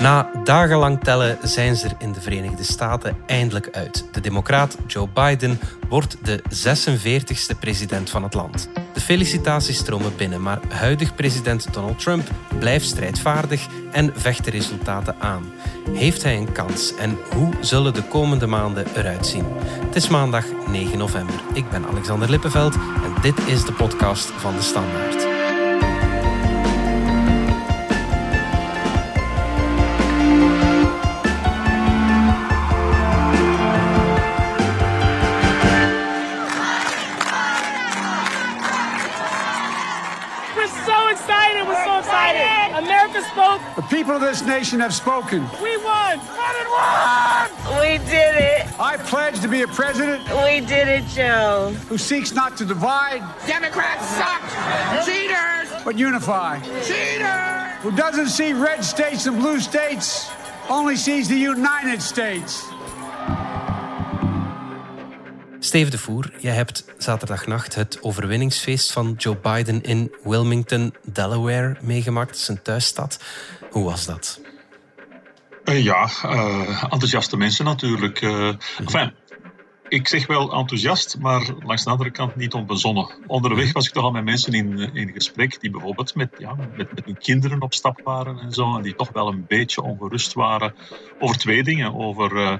[0.00, 4.04] Na dagenlang tellen zijn ze er in de Verenigde Staten eindelijk uit.
[4.12, 8.68] De democraat Joe Biden wordt de 46e president van het land.
[8.94, 15.16] De felicitaties stromen binnen, maar huidig president Donald Trump blijft strijdvaardig en vecht de resultaten
[15.18, 15.52] aan.
[15.92, 19.44] Heeft hij een kans en hoe zullen de komende maanden eruit zien?
[19.86, 21.40] Het is maandag 9 november.
[21.52, 25.27] Ik ben Alexander Lippenveld en dit is de podcast van de Standaard.
[43.18, 45.40] The people of this nation have spoken.
[45.60, 46.18] We won!
[46.18, 47.50] won!
[47.80, 48.80] We did it.
[48.80, 50.22] I pledge to be a president.
[50.44, 51.74] We did it, Joe.
[51.88, 53.22] Who seeks not to divide.
[53.46, 55.04] Democrats suck!
[55.04, 55.84] Cheaters!
[55.84, 56.60] But unify.
[56.82, 57.82] Cheaters!
[57.82, 60.30] Who doesn't see red states and blue states,
[60.68, 62.68] only sees the United States.
[65.60, 72.38] Steve de Voer, jij hebt zaterdagnacht het overwinningsfeest van Joe Biden in Wilmington, Delaware meegemaakt,
[72.38, 73.20] zijn thuisstad.
[73.70, 74.40] Hoe was dat?
[75.64, 78.20] Uh, ja, uh, enthousiaste mensen natuurlijk.
[78.20, 79.12] Uh, enfin,
[79.88, 83.10] ik zeg wel enthousiast, maar langs de andere kant niet onbezonnen.
[83.26, 86.94] Onderweg was ik toch al met mensen in, in gesprek die bijvoorbeeld met, ja, met,
[86.94, 88.76] met hun kinderen op stap waren en zo.
[88.76, 90.74] En die toch wel een beetje ongerust waren
[91.18, 91.94] over twee dingen.
[91.94, 92.56] Over uh,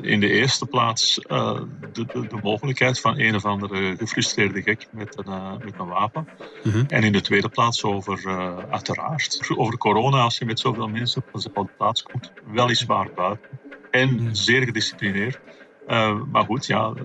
[0.00, 1.60] in de eerste plaats uh,
[1.92, 5.88] de, de, de, mogelijkheid van een of andere gefrustreerde gek met een, uh, met een
[5.88, 6.28] wapen.
[6.62, 6.84] Mm -hmm.
[6.88, 8.28] En in de tweede plaats over,
[8.70, 12.32] uiteraard, over corona als je met zoveel mensen op dezelfde plaats komt.
[12.52, 13.48] Weliswaar buiten.
[13.90, 14.34] En mm.
[14.34, 15.40] zeer gedisciplineerd.
[15.88, 16.96] Uh, maar goed, ja, 100%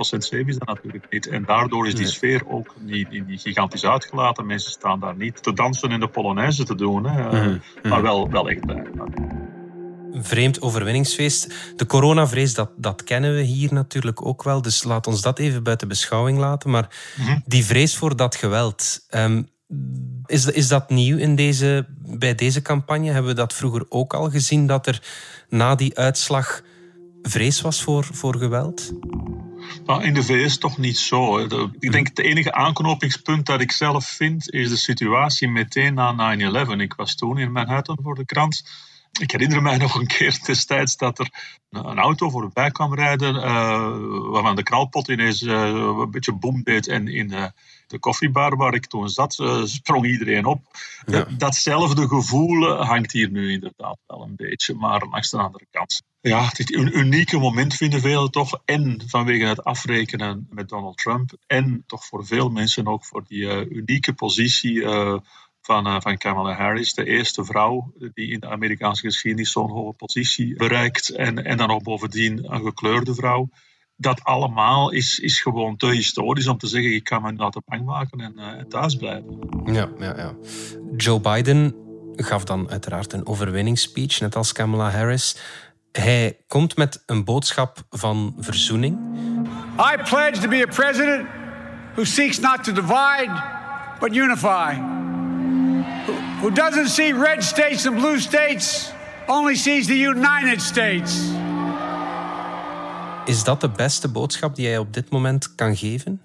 [0.00, 1.28] safe is dat natuurlijk niet.
[1.28, 2.12] En daardoor is die nee.
[2.12, 4.46] sfeer ook niet, niet, niet, gigantisch uitgelaten.
[4.46, 7.32] Mensen staan daar niet te dansen en de polonaise te doen, hè.
[7.32, 7.60] Uh, mm.
[7.82, 8.82] maar wel, wel echt bij.
[10.12, 11.54] Vreemd overwinningsfeest.
[11.76, 14.62] De coronavrees, dat, dat kennen we hier natuurlijk ook wel.
[14.62, 16.70] Dus laat ons dat even buiten beschouwing laten.
[16.70, 17.42] Maar mm -hmm.
[17.46, 19.06] die vrees voor dat geweld...
[19.10, 19.48] Um,
[20.26, 23.10] is, is dat nieuw in deze, bij deze campagne?
[23.10, 24.66] Hebben we dat vroeger ook al gezien?
[24.66, 25.02] Dat er
[25.48, 26.62] na die uitslag
[27.22, 28.92] vrees was voor, voor geweld?
[29.84, 31.38] Nou, in de VS toch niet zo.
[31.78, 36.36] Ik denk het enige aanknopingspunt dat ik zelf vind is de situatie meteen na
[36.66, 36.70] 9-11.
[36.76, 38.62] Ik was toen in Manhattan voor de krant.
[39.20, 41.30] Ik herinner mij nog een keer destijds dat er
[41.70, 45.62] een auto voorbij kwam rijden, uh, waarvan de knalpot ineens uh,
[45.98, 47.44] een beetje boem deed en in uh,
[47.86, 49.32] de koffiebar waar ik toen zat,
[49.64, 50.62] sprong iedereen op.
[51.06, 51.26] Ja.
[51.36, 56.02] datzelfde gevoel hangt hier nu inderdaad wel een beetje, maar langs de andere kant.
[56.20, 58.62] Ja, dit een unieke moment vinden velen toch.
[58.64, 61.30] En vanwege het afrekenen met Donald Trump.
[61.46, 64.84] En toch voor veel mensen ook voor die unieke positie
[65.68, 69.92] van, uh, van Kamala Harris, de eerste vrouw die in de Amerikaanse geschiedenis zo'n hoge
[69.92, 71.08] positie bereikt.
[71.08, 73.48] En, en dan ook bovendien een gekleurde vrouw.
[73.96, 77.84] Dat allemaal is, is gewoon te historisch om te zeggen: ik kan me laten bang
[77.84, 79.38] maken en, en thuis blijven.
[79.64, 80.34] Ja, ja, ja.
[80.96, 81.74] Joe Biden
[82.16, 85.36] gaf dan uiteraard een overwinningsspeech, net als Kamala Harris.
[85.92, 88.98] Hij komt met een boodschap van verzoening.
[89.78, 91.26] I pledge to be a president
[91.94, 93.42] who seeks not to divide,
[94.00, 94.98] but unify.
[96.40, 98.92] who doesn't see red states and blue states,
[99.26, 101.30] only sees the United States.
[103.24, 106.20] Is dat de beste boodschap die jij op dit moment kan geven?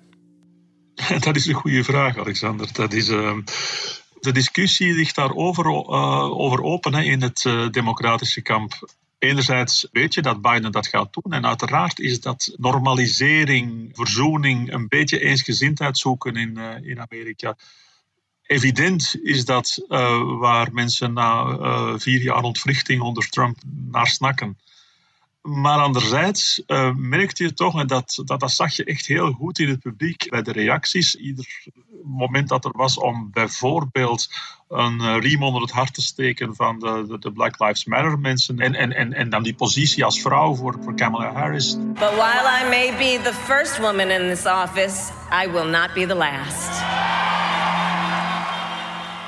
[1.25, 2.73] Dat is een goede vraag, Alexander.
[2.73, 3.37] Dat is, uh,
[4.19, 8.73] de discussie ligt daarover uh, over open hè, in het uh, democratische kamp.
[9.23, 11.33] Enerzijds weet je dat Biden dat gaat doen.
[11.33, 17.55] En uiteraard is dat normalisering, verzoening, een beetje eensgezindheid zoeken in, in Amerika
[18.53, 23.57] evident is dat uh, waar mensen na uh, vier jaar ontwrichting onder Trump
[23.91, 24.57] naar snakken.
[25.43, 29.59] Maar anderzijds uh, merkte je toch, en dat, dat, dat zag je echt heel goed
[29.59, 31.45] in het publiek bij de reacties, ieder
[32.03, 34.29] moment dat er was om bijvoorbeeld
[34.69, 38.59] een riem onder het hart te steken van de, de, de Black Lives Matter mensen
[38.59, 41.77] en, en, en, en dan die positie als vrouw voor, voor Kamala Harris.
[41.77, 45.11] But while I may be the first woman in this office,
[45.43, 46.81] I will not be the last.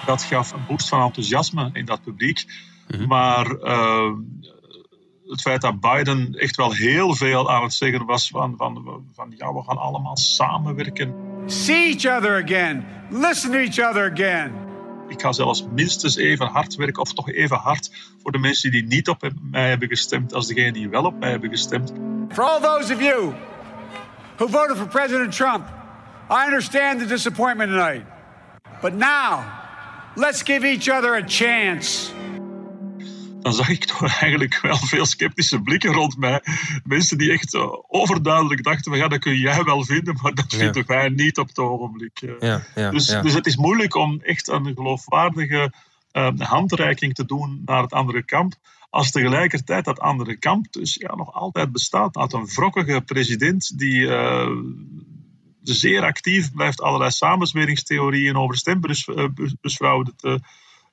[0.05, 2.45] Dat gaf een boost van enthousiasme in dat publiek.
[2.87, 3.07] Mm-hmm.
[3.07, 4.11] Maar uh,
[5.35, 9.33] het feit dat Biden echt wel heel veel aan het zeggen was van, van, van
[9.37, 11.13] ja, we gaan allemaal samenwerken.
[11.45, 12.85] See each other again.
[13.09, 14.51] Listen to each other again.
[15.07, 17.91] Ik ga zelfs minstens even hard werken, of toch even hard,
[18.21, 21.29] voor de mensen die niet op mij hebben gestemd, als degenen die wel op mij
[21.29, 21.93] hebben gestemd.
[22.29, 23.33] For all those of you
[24.35, 25.65] who voted for President Trump,
[26.31, 28.03] I understand the disappointment tonight.
[28.81, 29.63] But now,
[30.17, 32.09] Let's give each other a chance.
[33.45, 36.41] Dan zag ik toch eigenlijk wel veel sceptische blikken rond mij.
[36.83, 37.55] Mensen die echt
[37.87, 41.47] overduidelijk dachten, van, ja, dat kun jij wel vinden, maar dat vinden wij niet op
[41.47, 42.19] het ogenblik.
[42.39, 45.73] Ja, ja, dus, dus het is moeilijk om echt een geloofwaardige
[46.37, 48.53] handreiking te doen naar het andere kamp
[48.89, 54.07] als tegelijkertijd dat andere kamp dus ja, nog altijd bestaat uit een wrokkige president die
[55.61, 60.39] zeer actief blijft allerlei samenzweringstheorieën over stembusfraude te,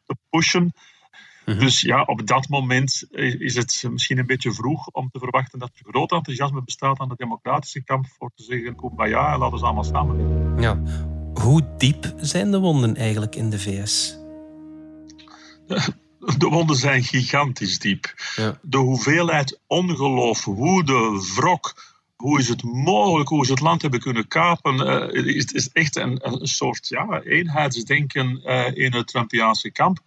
[0.05, 0.73] te pushen.
[1.47, 1.59] Mhm.
[1.59, 3.05] Dus ja, op dat moment
[3.39, 7.09] is het misschien een beetje vroeg om te verwachten dat er groot enthousiasme bestaat aan
[7.09, 10.61] de democratische kamp voor te zeggen kumbaya en laten we allemaal samenwerken.
[10.63, 10.83] Ja.
[11.43, 14.17] Hoe diep zijn de wonden eigenlijk in de VS?
[16.39, 18.15] De wonden zijn gigantisch diep.
[18.37, 18.59] Ja.
[18.63, 21.75] De hoeveelheid ongeloof, woede, wrok,
[22.17, 24.75] hoe is het mogelijk, hoe ze het land hebben kunnen kapen,
[25.15, 29.99] uh, is, is echt een, een soort ja, eenheidsdenken uh, in het Trumpiaanse kamp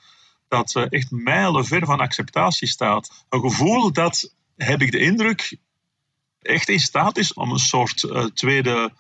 [0.56, 3.26] dat echt mijlenver van acceptatie staat.
[3.30, 5.58] Een gevoel dat, heb ik de indruk,
[6.42, 8.92] echt in staat is om een soort tweede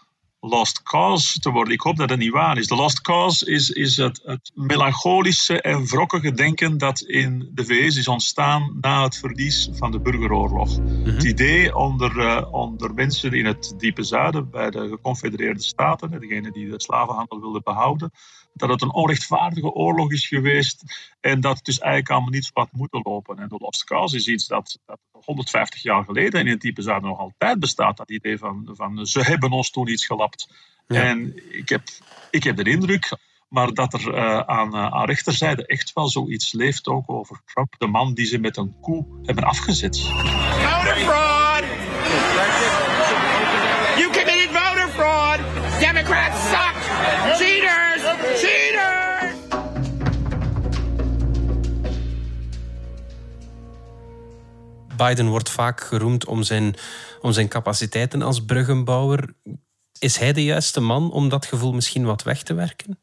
[0.45, 1.73] lost cause te worden.
[1.73, 2.67] Ik hoop dat het niet waar is.
[2.67, 7.97] De lost cause is, is het, het melancholische en wrokkige denken dat in de VS
[7.97, 10.79] is ontstaan na het verlies van de burgeroorlog.
[10.79, 11.05] Mhm.
[11.05, 16.51] Het idee onder, uh, onder mensen in het diepe zuiden, bij de geconfedereerde staten, degene
[16.51, 18.11] die de slavenhandel wilden behouden,
[18.55, 20.83] dat het een onrechtvaardige oorlog is geweest
[21.19, 23.37] en dat het dus eigenlijk allemaal niet zo had moeten lopen.
[23.37, 27.09] En de lost cause is iets dat, dat 150 jaar geleden in het diepe zuiden
[27.09, 27.97] nog altijd bestaat.
[27.97, 30.49] Dat idee van, van ze hebben ons toen iets gelapt.
[30.87, 31.81] En ik heb,
[32.29, 33.17] ik heb de indruk,
[33.49, 37.75] maar dat er uh, aan, uh, aan rechterzijde echt wel zoiets leeft ook over Trump.
[37.77, 39.99] De man die ze met een koe hebben afgezet.
[39.99, 41.63] Voter fraud!
[43.97, 45.39] You committed voter fraud!
[45.79, 46.75] Democrats suck!
[47.37, 47.84] Cheaters!
[54.95, 56.75] Biden wordt vaak geroemd om zijn,
[57.21, 59.33] om zijn capaciteiten als bruggenbouwer.
[59.99, 62.99] Is hij de juiste man om dat gevoel misschien wat weg te werken?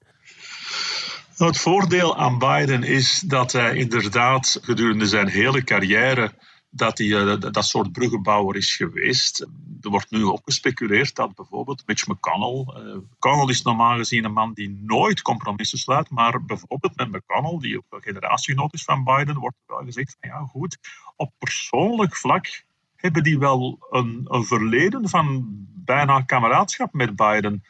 [1.36, 6.32] Het voordeel aan Biden is dat hij inderdaad gedurende zijn hele carrière
[6.74, 9.40] dat hij uh, dat soort bruggenbouwer is geweest.
[9.80, 12.84] Er wordt nu ook gespeculeerd dat bijvoorbeeld Mitch McConnell...
[12.84, 17.58] Uh, McConnell is normaal gezien een man die nooit compromissen sluit, maar bijvoorbeeld met McConnell,
[17.58, 20.78] die ook generatiegenoot is van Biden, wordt wel gezegd van ja goed,
[21.16, 22.64] op persoonlijk vlak
[22.96, 25.44] hebben die wel een, een verleden van
[25.84, 27.64] bijna kameraadschap met Biden.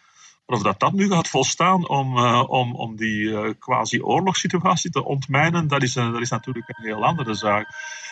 [0.47, 5.69] Of dat dat nu gaat volstaan om, uh, om, om die uh, quasi-oorlogssituatie te ontmijnen,
[5.69, 7.67] dat is, uh, dat is natuurlijk een heel andere zaak.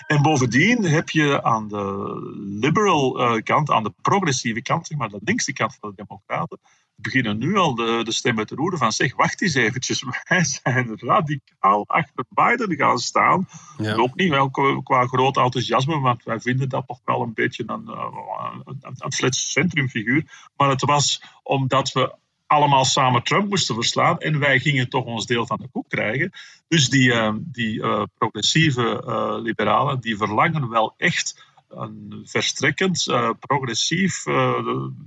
[0.06, 2.16] En bovendien heb je aan de
[2.60, 6.58] liberal kant, aan de progressieve kant, zeg maar de linkse kant van de democraten,
[7.02, 10.92] beginnen nu al de, de stemmen te roeren van zeg, wacht eens eventjes, wij zijn
[10.96, 13.48] radicaal achter Biden gaan staan.
[13.78, 13.94] Ja.
[13.94, 17.64] Ook niet wel qua, qua groot enthousiasme, want wij vinden dat toch wel een beetje
[17.66, 20.48] een, een, een, een centrumfiguur.
[20.56, 22.18] Maar het was omdat we
[22.50, 26.30] allemaal samen Trump moesten verslaan en wij gingen toch ons deel van de koek krijgen.
[26.68, 33.04] Dus die, uh, die uh, progressieve uh, liberalen die verlangen wel echt een verstrekkend,
[33.38, 34.24] progressief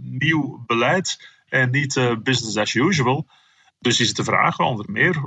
[0.02, 3.28] nieuw beleid en niet business as usual.
[3.80, 5.22] Dus is het de vraag onder meer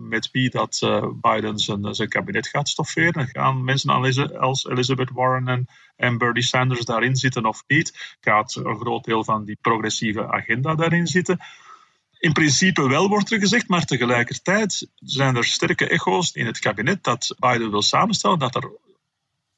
[0.00, 0.78] met wie dat
[1.20, 3.28] Biden zijn, zijn kabinet gaat stofferen.
[3.28, 5.66] Gaan mensen als Elizabeth Warren en,
[5.96, 8.16] en Bernie Sanders daarin zitten of niet?
[8.20, 11.38] Gaat een groot deel van die progressieve agenda daarin zitten?
[12.18, 17.04] In principe wel, wordt er gezegd, maar tegelijkertijd zijn er sterke echo's in het kabinet
[17.04, 18.70] dat Biden wil samenstellen dat er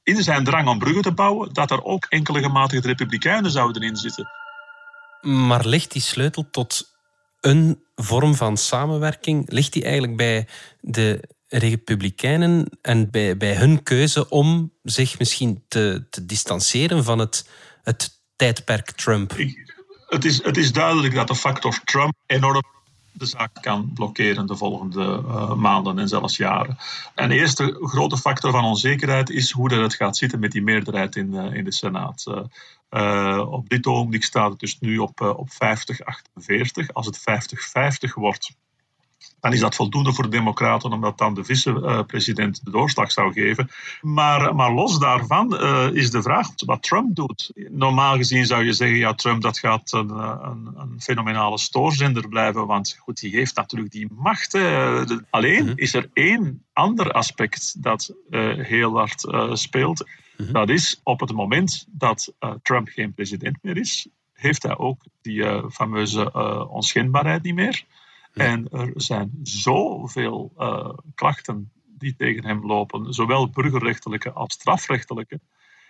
[0.03, 3.97] in zijn drang om bruggen te bouwen, dat er ook enkele gematigde republikeinen zouden in
[3.97, 4.40] zitten.
[5.21, 6.95] Maar ligt die sleutel tot
[7.41, 10.49] een vorm van samenwerking, ligt die eigenlijk bij
[10.81, 17.49] de republikeinen en bij, bij hun keuze om zich misschien te, te distancieren van het,
[17.83, 19.35] het tijdperk Trump?
[20.07, 22.63] het, is, het is duidelijk dat de factor Trump enorm
[23.13, 26.79] de zaak kan blokkeren de volgende uh, maanden en zelfs jaren.
[27.15, 30.63] En de eerste grote factor van onzekerheid is hoe dat het gaat zitten met die
[30.63, 32.25] meerderheid in, uh, in de Senaat.
[32.91, 36.93] Uh, op dit ogenblik staat het dus nu op, op 50-48.
[36.93, 37.21] Als het
[38.09, 38.55] 50-50 wordt,
[39.41, 43.71] dan is dat voldoende voor de Democraten, omdat dan de vicepresident de doorslag zou geven.
[44.01, 47.53] Maar, maar los daarvan uh, is de vraag wat Trump doet.
[47.71, 52.67] Normaal gezien zou je zeggen, ja, Trump dat gaat een, een, een fenomenale stoorzender blijven,
[52.67, 54.55] want goed, die heeft natuurlijk die macht.
[55.31, 55.73] Alleen mhm.
[55.75, 60.09] is er één ander aspect dat uh, heel hard uh, speelt.
[60.37, 60.53] Mhm.
[60.53, 62.33] Dat is op het moment dat
[62.63, 66.33] Trump geen president meer is, heeft hij ook die fameuze
[66.69, 67.85] onschendbaarheid niet meer.
[68.35, 75.41] En er zijn zoveel uh, klachten die tegen hem lopen, zowel burgerrechtelijke als strafrechtelijke.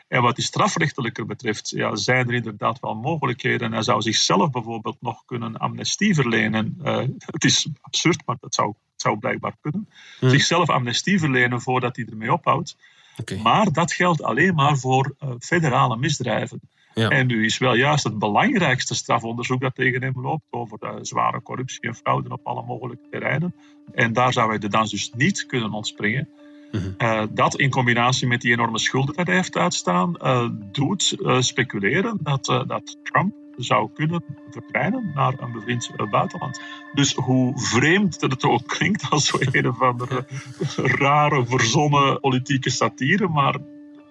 [0.09, 3.73] En wat die strafrechtelijke betreft, ja, zijn er inderdaad wel mogelijkheden.
[3.73, 6.79] Hij zou zichzelf bijvoorbeeld nog kunnen amnestie verlenen.
[6.83, 6.97] Uh,
[7.37, 9.89] het is absurd, maar dat zou, het zou blijkbaar kunnen.
[10.19, 10.29] Hm.
[10.29, 12.77] Zichzelf amnestie verlenen voordat hij ermee ophoudt.
[13.17, 13.39] Okay.
[13.39, 16.61] Maar dat geldt alleen maar voor uh, federale misdrijven.
[16.95, 17.09] Ja.
[17.09, 21.43] En nu is wel juist het belangrijkste strafonderzoek dat tegen hem loopt over de zware
[21.43, 23.55] corruptie en fraude op alle mogelijke terreinen.
[23.93, 26.29] En daar zou hij de dans dus niet kunnen ontspringen.
[26.99, 32.19] Uh, dat in combinatie met die enorme schulden die hij heeft uitstaan, uh, doet speculeren
[32.23, 36.61] dat, dat Trump zou kunnen verdwijnen naar een bevriend buitenland.
[36.93, 40.27] Dus hoe vreemd dat het ook klinkt als zo een of andere
[40.77, 43.57] rare, verzonnen politieke satire, maar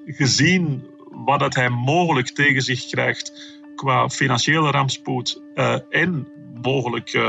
[0.06, 0.84] gezien
[1.26, 5.42] wat dat hij mogelijk tegen zich krijgt qua financiële rampspoed
[5.90, 6.28] en
[6.62, 7.20] mogelijk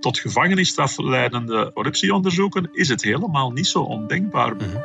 [0.00, 4.56] tot gevangenisstraf leidende corruptieonderzoeken, is het helemaal niet zo ondenkbaar.
[4.56, 4.76] Mhm.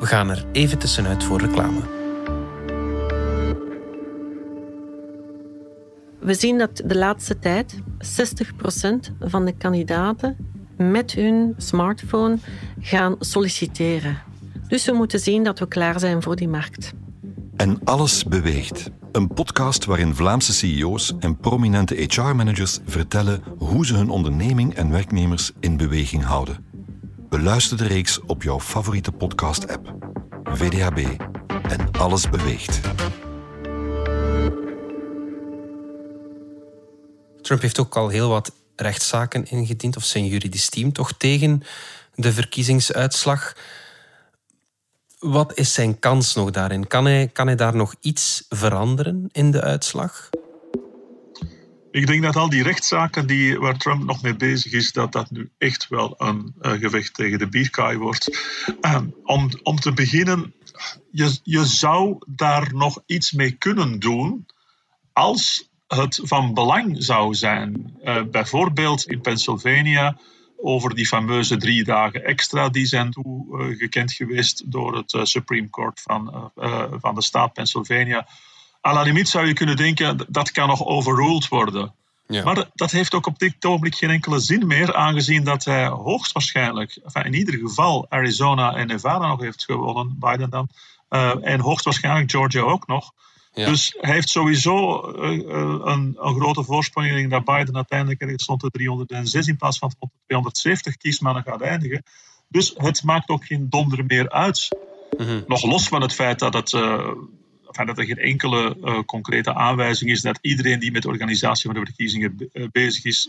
[0.00, 2.03] We gaan er even tussenuit voor reclame.
[6.24, 7.78] We zien dat de laatste tijd 60%
[9.20, 10.36] van de kandidaten
[10.76, 12.38] met hun smartphone
[12.80, 14.18] gaan solliciteren.
[14.68, 16.92] Dus we moeten zien dat we klaar zijn voor die markt.
[17.56, 18.90] En alles beweegt.
[19.12, 25.52] Een podcast waarin Vlaamse CEO's en prominente HR-managers vertellen hoe ze hun onderneming en werknemers
[25.60, 26.64] in beweging houden.
[27.28, 29.94] Beluister de reeks op jouw favoriete podcast-app.
[30.44, 30.98] VDHB
[31.68, 32.80] en alles beweegt.
[37.44, 41.62] Trump heeft ook al heel wat rechtszaken ingediend, of zijn juridisch team toch tegen
[42.14, 43.56] de verkiezingsuitslag.
[45.18, 46.86] Wat is zijn kans nog daarin?
[46.86, 50.30] Kan hij, kan hij daar nog iets veranderen in de uitslag?
[51.90, 55.30] Ik denk dat al die rechtszaken die, waar Trump nog mee bezig is, dat dat
[55.30, 58.38] nu echt wel een gevecht tegen de bierkaai wordt.
[58.80, 60.54] Ehm, om, om te beginnen,
[61.10, 64.46] je, je zou daar nog iets mee kunnen doen
[65.12, 67.96] als het van belang zou zijn.
[68.02, 70.16] Uh, bijvoorbeeld in Pennsylvania
[70.56, 76.00] over die fameuze drie dagen extra die zijn toegekend geweest door het uh, Supreme Court
[76.00, 78.26] van, uh, van de staat Pennsylvania.
[78.88, 81.94] À la limiet zou je kunnen denken dat kan nog overruled worden.
[82.26, 82.44] Ja.
[82.44, 87.00] Maar dat heeft ook op dit ogenblik geen enkele zin meer, aangezien dat hij hoogstwaarschijnlijk,
[87.04, 90.68] enfin in ieder geval Arizona en Nevada nog heeft gewonnen, Biden dan,
[91.42, 93.12] en hoogstwaarschijnlijk Georgia ook nog.
[93.54, 95.30] Dus hij heeft sowieso uh,
[95.84, 97.06] een, een, grote voorsprong.
[97.06, 100.96] Ik denk dat Biden uiteindelijk ergens rond de 306 in plaats van rond de 270
[100.96, 102.02] kiesmannen gaat eindigen.
[102.48, 104.68] Dus het maakt ook geen donder meer uit.
[105.18, 105.42] Mhm.
[105.46, 107.12] Nog los van het feit dat, het, uh,
[107.86, 111.80] dat er geen enkele uh, concrete aanwijzing is dat iedereen die met de organisatie van
[111.80, 113.28] de verkiezingen bezig is,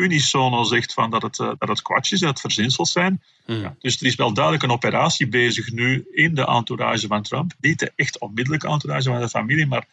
[0.00, 3.22] unisono zegt van dat, het, uh, dat het kwats is, dat het verzinsels zijn.
[3.44, 3.60] Hmm.
[3.60, 7.52] Ja, dus er is wel duidelijk een operatie bezig nu in de entourage van Trump.
[7.60, 9.86] Niet de echt onmiddellijke entourage van de familie, maar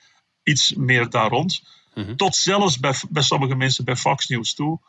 [0.43, 1.63] iets meer daar rond.
[1.93, 2.15] Hmm.
[2.15, 4.79] Tot zelfs bij, bij sommige mensen bij Fox News toe.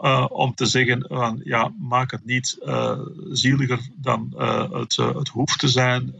[0.00, 2.98] Uh, om te zeggen van ja, maak het niet uh,
[3.30, 4.34] zieliger dan
[4.72, 6.14] het, het hoeft te zijn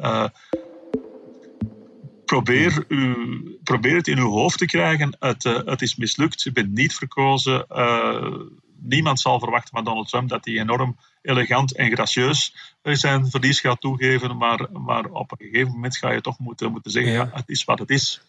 [2.27, 5.17] probeer, u, probeer het in uw hoofd te krijgen.
[5.19, 7.67] Het, uh, het is mislukt, u bent niet verkozen.
[7.71, 8.41] Uh,
[8.81, 13.81] niemand zal verwachten van Donald Trump dat hij enorm elegant en gracieus zijn verlies gaat
[13.81, 14.37] toegeven.
[14.37, 17.31] Maar, maar op een gegeven moment ga je toch moeten, moeten zeggen: ja.
[17.33, 18.21] het is wat het is.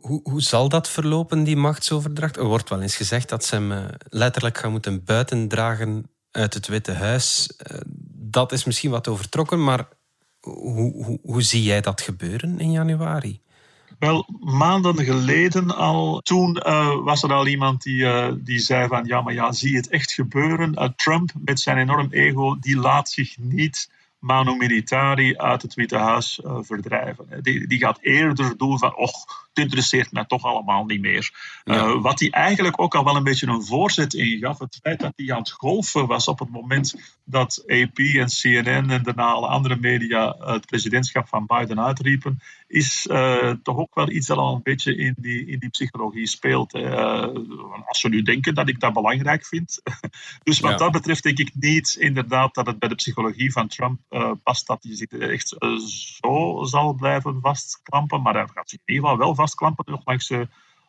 [0.00, 2.36] Hoe, hoe zal dat verlopen, die machtsoverdracht?
[2.36, 6.92] Er wordt wel eens gezegd dat ze hem letterlijk gaan moeten buitendragen uit het Witte
[6.92, 7.56] Huis
[8.36, 9.88] dat is misschien wat overtrokken, maar
[10.40, 13.40] hoe, hoe, hoe zie jij dat gebeuren in januari?
[13.98, 19.04] Wel, maanden geleden al, toen uh, was er al iemand die, uh, die zei van
[19.04, 20.72] ja, maar ja, zie je het echt gebeuren?
[20.74, 25.96] Uh, Trump met zijn enorm ego, die laat zich niet manu militari uit het Witte
[25.96, 27.42] Huis verdrijven.
[27.42, 31.30] Die, die gaat eerder doen van, och, het interesseert mij toch allemaal niet meer.
[32.00, 35.32] Wat hij eigenlijk ook al wel een beetje een voorzet ingaf, het feit dat hij
[35.32, 36.94] aan het golfen was op het moment
[37.28, 43.06] dat AP en CNN en daarna alle andere media het presidentschap van Biden uitriepen, is
[43.10, 46.74] uh, toch ook wel iets dat al een beetje in die, in die psychologie speelt.
[46.74, 47.28] Uh,
[47.86, 49.82] als we nu denken dat ik dat belangrijk vind.
[50.44, 54.00] dus wat dat betreft denk ik niet inderdaad dat het bij de psychologie van Trump
[54.42, 55.56] past dat hij zich echt
[56.20, 60.30] zo zal blijven vastklampen, maar hij gaat zich in ieder geval wel vastklampen nog langs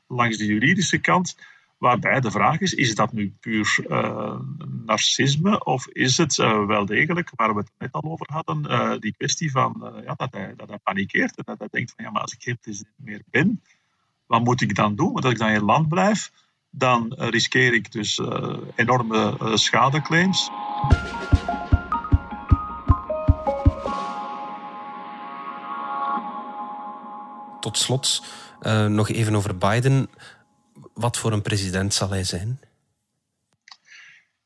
[0.08, 1.38] langs de juridische kant.
[1.78, 4.40] Waarbij de vraag is, is dat nu puur uh,
[4.86, 9.00] narcisme of is het uh, wel degelijk, waar we het net al over hadden, uh,
[9.00, 12.12] die kwestie van ja, dat, hij, dat hij panikeert en dat hij denkt van ja,
[12.12, 13.62] maar als ik geen president meer ben,
[14.26, 15.12] wat moet ik dan doen?
[15.12, 16.32] Want als ik dan in land blijf,
[16.70, 18.22] dan riskeer ik dus
[18.76, 20.50] enorme schadeclaims.
[27.60, 28.24] Tot slot
[28.88, 30.10] nog even over Biden
[30.98, 32.60] wat voor een president zal hij zijn?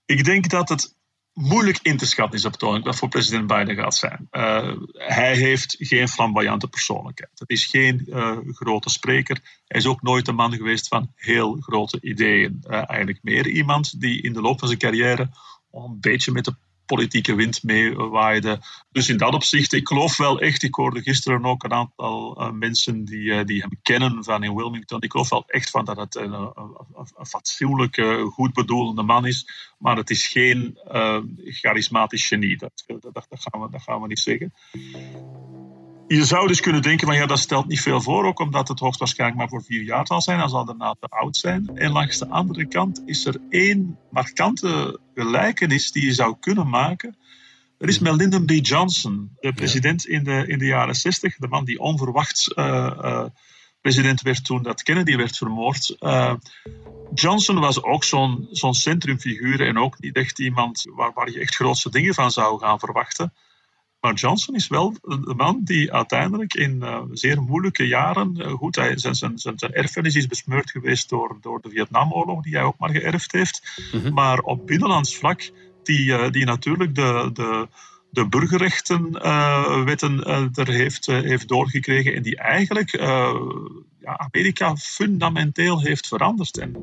[0.05, 0.95] Ik denk dat het
[1.33, 4.27] moeilijk in te schatten is op het wat voor president Biden gaat zijn.
[4.31, 7.39] Uh, hij heeft geen flamboyante persoonlijkheid.
[7.39, 9.61] Het is geen uh, grote spreker.
[9.67, 12.63] Hij is ook nooit een man geweest van heel grote ideeën.
[12.67, 15.29] Uh, eigenlijk meer iemand die in de loop van zijn carrière
[15.71, 16.55] een beetje met de
[16.95, 18.59] politieke wind mee waaide.
[18.91, 22.51] Dus in dat opzicht, ik geloof wel echt, ik hoorde gisteren ook een aantal uh,
[22.51, 25.01] mensen die, uh, die hem kennen van in Wilmington.
[25.01, 29.47] Ik geloof wel echt van dat het een, een, fatsoenlijke, goed bedoelende man is.
[29.77, 32.57] Maar het is geen uh, charismatisch genie.
[32.57, 34.53] Dat, dat, dat, gaan we, dat gaan we niet zeggen
[36.15, 38.79] je zou dus kunnen denken van ja, dat stelt niet veel voor, ook omdat het
[38.79, 41.71] hoogstwaarschijnlijk maar voor vier jaar zal zijn, dan zal daarna te oud zijn.
[41.73, 47.17] En langs de andere kant is er één markante gelijkenis die je zou kunnen maken.
[47.77, 48.51] Er is met Lyndon B.
[48.51, 52.65] Johnson, de president in de, in de jaren 60, de man die onverwacht uh,
[53.03, 53.25] uh,
[53.81, 55.95] president werd toen dat Kennedy werd vermoord.
[55.99, 56.33] Uh,
[57.13, 61.55] Johnson was ook zo'n zo'n centrumfiguur en ook niet echt iemand waar, waar je echt
[61.55, 63.33] grootste dingen van zou gaan verwachten.
[64.01, 68.75] Maar Johnson is wel de man die uiteindelijk in uh, zeer moeilijke jaren, uh, goed,
[68.75, 72.63] hij, zijn, zijn, zijn, zijn, erfenis is besmeurd geweest door, door de Vietnamoorlog, die hij
[72.63, 73.81] ook maar geërfd heeft.
[73.91, 74.13] Mm-hmm.
[74.13, 75.51] Maar op binnenlands vlak,
[75.83, 77.67] die, uh, die natuurlijk de, de,
[78.09, 82.91] de burgerrechtenwetten er heeft, heeft doorgekregen en die eigenlijk
[83.99, 86.57] ja, Amerika fundamenteel heeft veranderd.
[86.57, 86.75] En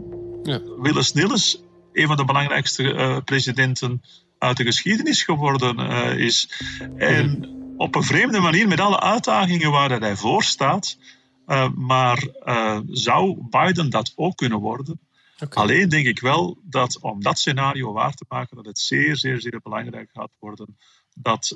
[0.42, 0.60] ja.
[0.80, 4.02] Willis Nilles, een van de belangrijkste presidenten
[4.38, 6.50] uit de geschiedenis geworden uh, is.
[6.96, 10.98] En op een vreemde manier, met alle uitdagingen waar hij voor staat.
[11.46, 15.00] Uh, maar uh, zou Biden dat ook kunnen worden?
[15.40, 15.64] Okay.
[15.64, 19.40] Alleen denk ik wel dat om dat scenario waar te maken, dat het zeer, zeer,
[19.40, 20.76] zeer belangrijk gaat worden
[21.14, 21.54] dat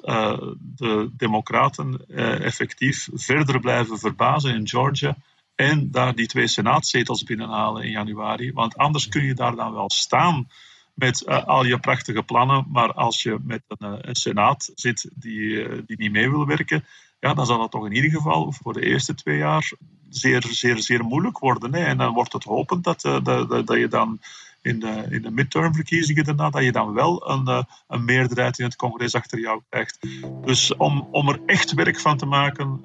[0.58, 2.06] de Democraten
[2.42, 5.16] effectief verder blijven verbazen in Georgia
[5.54, 8.52] en daar die twee senaatzetels binnenhalen in januari.
[8.52, 10.48] Want anders kun je daar dan wel staan
[10.94, 12.66] met uh, al je prachtige plannen.
[12.68, 16.46] Maar als je met een, uh, een senaat zit die, uh, die niet mee wil
[16.46, 16.84] werken,
[17.20, 19.72] ja, dan zal dat toch in ieder geval voor de eerste twee jaar
[20.08, 21.74] zeer, zeer, zeer moeilijk worden.
[21.74, 21.84] Hè.
[21.84, 24.20] En dan wordt het hopend dat, dat, dat, dat je dan
[24.62, 28.76] in de, in de midtermverkiezingen daarna, dat je dan wel een, een meerderheid in het
[28.76, 29.98] congres achter jou krijgt.
[30.44, 32.84] Dus om, om er echt werk van te maken,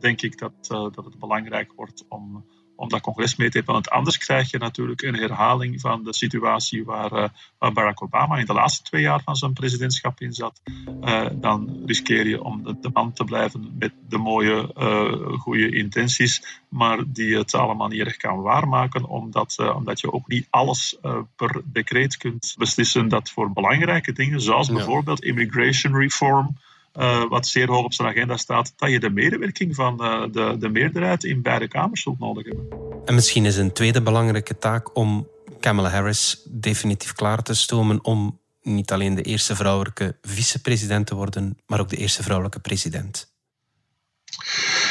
[0.00, 2.44] denk ik dat, dat het belangrijk wordt om
[2.78, 3.74] om dat congres mee te hebben.
[3.74, 8.36] Want anders krijg je natuurlijk een herhaling van de situatie waar, uh, waar Barack Obama
[8.36, 10.60] in de laatste twee jaar van zijn presidentschap in zat.
[11.04, 15.70] Uh, dan riskeer je om de, de, man te blijven met de mooie, uh, goede
[15.76, 20.98] intenties, maar die het allemaal niet erg kan waarmaken, omdat, omdat je ook niet alles
[21.36, 26.56] per decreet kunt beslissen dat voor belangrijke dingen, zoals bijvoorbeeld immigration reform,
[26.98, 30.56] uh, wat zeer hoog op zijn agenda staat, dat je de medewerking van uh, de,
[30.58, 32.68] de meerderheid in beide kamers zult nodig hebben.
[33.04, 35.28] En misschien is een tweede belangrijke taak om
[35.60, 41.58] Kamala Harris definitief klaar te stomen om niet alleen de eerste vrouwelijke vicepresident te worden,
[41.66, 43.27] maar ook de eerste vrouwelijke president.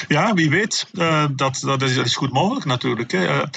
[0.08, 0.88] Ja, wie weet.
[0.94, 3.12] Uh, dat, dat, is, dat is goed mogelijk natuurlijk.
[3.12, 3.42] Hè.
[3.42, 3.48] Uh,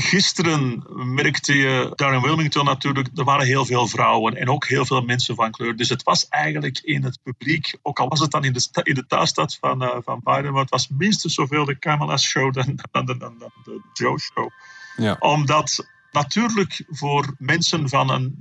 [0.00, 4.86] gisteren merkte je daar in Wilmington natuurlijk, er waren heel veel vrouwen en ook heel
[4.86, 5.76] veel mensen van kleur.
[5.76, 8.94] Dus het was eigenlijk in het publiek, ook al was het dan in de, in
[8.94, 12.78] de thuisstad van, uh, van Biden, maar het was minstens zoveel de Kamala's show dan,
[12.90, 14.50] dan, dan, dan de Joe show.
[14.96, 15.16] Ja.
[15.18, 18.36] Omdat natuurlijk voor mensen van een,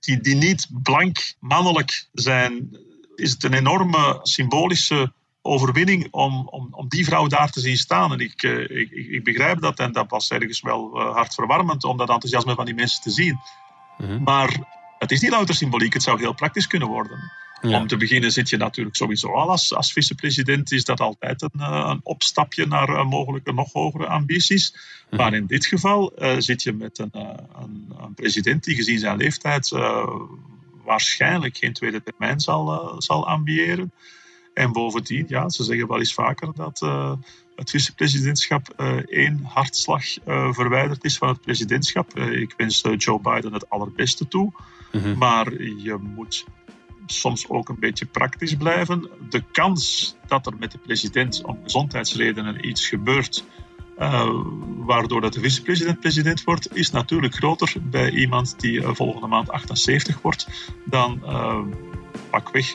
[0.00, 2.78] die, die niet blank mannelijk zijn,
[3.14, 8.12] is het een enorme symbolische overwinning om, om, om die vrouw daar te zien staan.
[8.12, 11.96] En ik, uh, ik, ik, begrijp dat en dat was ergens wel uh, hartverwarmend om
[11.96, 13.38] dat enthousiasme van die mensen te zien.
[13.98, 14.22] Mm-hmm.
[14.22, 14.60] Maar
[14.98, 17.18] het is niet louter symboliek, het zou heel praktisch kunnen worden.
[17.60, 17.80] Ja.
[17.80, 21.50] Om te beginnen zit je natuurlijk sowieso al als, als vicepresident, is dat altijd een,
[21.60, 24.72] uh, een opstapje naar mogelijke nog hogere ambities.
[24.72, 25.18] Mm-hmm.
[25.18, 29.68] Maar in dit geval zit je met een, een, een, president die gezien zijn leeftijd
[30.84, 33.92] waarschijnlijk geen tweede termijn zal, zal ambiëren.
[34.54, 37.12] En bovendien, ja, ze zeggen wel eens vaker dat uh,
[37.56, 42.18] het vicepresidentschap uh, één hartslag uh, verwijderd is van het presidentschap.
[42.18, 44.52] ik wens Joe Biden het allerbeste toe.
[44.92, 45.18] Mm-hmm.
[45.18, 46.44] Maar je moet
[47.06, 49.08] soms ook een beetje praktisch blijven.
[49.28, 53.44] De kans dat er met de president om gezondheidsredenen iets gebeurt,
[54.76, 60.20] waardoor dat de vicepresident president wordt, is natuurlijk groter bij iemand die volgende maand 78
[60.22, 60.48] wordt
[60.84, 61.22] dan
[62.30, 62.74] pakweg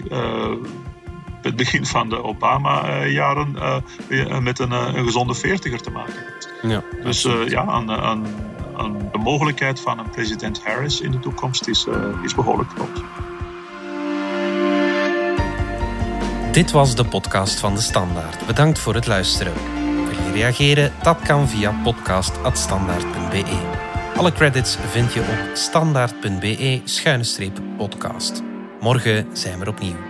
[1.42, 3.56] het begin van de Obama-jaren
[4.10, 6.50] uh, met een, een, gezonde veertiger te maken heeft.
[6.62, 8.26] Ja, dus ja, aan, aan,
[8.78, 11.88] aan, de mogelijkheid van een president Harris in de toekomst is,
[12.24, 13.04] is behoorlijk groot.
[16.58, 18.46] Dit was de podcast van De Standaard.
[18.46, 19.54] Bedankt voor het luisteren.
[19.94, 20.94] Wil je reageren?
[21.04, 23.62] Dat kan via podcast.standaard.be.
[24.16, 28.42] Alle credits vind je op standaard.be-podcast.
[28.80, 30.07] Morgen zijn we opnieuw.